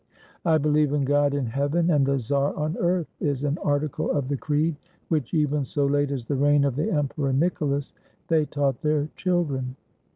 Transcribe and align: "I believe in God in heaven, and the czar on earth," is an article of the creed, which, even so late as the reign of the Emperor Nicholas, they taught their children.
"I 0.45 0.57
believe 0.57 0.93
in 0.93 1.05
God 1.05 1.35
in 1.35 1.45
heaven, 1.45 1.91
and 1.91 2.03
the 2.03 2.17
czar 2.17 2.55
on 2.55 2.75
earth," 2.79 3.13
is 3.19 3.43
an 3.43 3.59
article 3.63 4.09
of 4.09 4.29
the 4.29 4.35
creed, 4.35 4.75
which, 5.09 5.31
even 5.35 5.63
so 5.63 5.85
late 5.85 6.09
as 6.09 6.25
the 6.25 6.33
reign 6.33 6.63
of 6.65 6.75
the 6.75 6.91
Emperor 6.91 7.31
Nicholas, 7.31 7.93
they 8.27 8.47
taught 8.47 8.81
their 8.81 9.09
children. 9.15 9.75